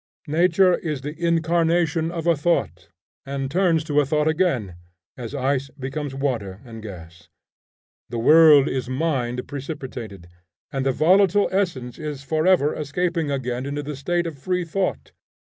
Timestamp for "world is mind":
8.17-9.47